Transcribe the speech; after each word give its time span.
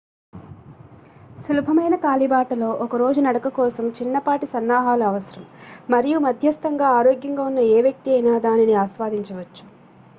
సులభమైన 1.37 1.95
కాలిబాటలో 1.95 2.69
ఒక 2.75 2.95
రోజు 2.95 3.19
నడక 3.21 3.47
కోసం 3.49 3.89
చిన్నపాటి 3.89 4.45
సన్నాహాలు 4.45 5.03
అవసరం 5.03 5.45
మరియు 5.89 6.19
మధ్యస్తంగా 6.19 6.87
ఆరోగ్యంగా 6.93 7.43
ఉన్న 7.43 7.59
ఏ 7.59 7.81
వ్యక్తి 7.81 8.11
అయినా 8.11 8.33
దానిని 8.39 8.75
ఆస్వాదించవచ్చు 8.75 9.63